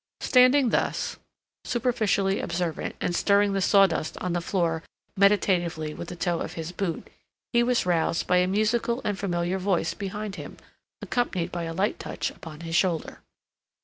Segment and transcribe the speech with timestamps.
[0.21, 1.17] Standing thus,
[1.63, 4.81] superficially observant and stirring the sawdust on the floor
[5.15, 7.07] meditatively with the toe of his boot,
[7.53, 10.57] he was roused by a musical and familiar voice behind him,
[11.03, 13.19] accompanied by a light touch upon his shoulder.